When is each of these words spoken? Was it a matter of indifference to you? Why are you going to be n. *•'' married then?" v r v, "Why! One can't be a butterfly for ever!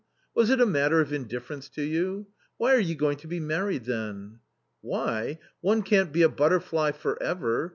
Was 0.33 0.49
it 0.49 0.59
a 0.59 0.65
matter 0.65 0.99
of 0.99 1.13
indifference 1.13 1.69
to 1.69 1.83
you? 1.83 2.25
Why 2.57 2.73
are 2.73 2.79
you 2.79 2.95
going 2.95 3.17
to 3.17 3.27
be 3.27 3.35
n. 3.37 3.43
*•'' 3.43 3.45
married 3.45 3.85
then?" 3.85 3.91
v 4.01 4.09
r 4.09 4.09
v, 4.31 4.37
"Why! 4.81 5.39
One 5.59 5.83
can't 5.83 6.11
be 6.11 6.23
a 6.23 6.27
butterfly 6.29 6.91
for 6.93 7.21
ever! 7.21 7.69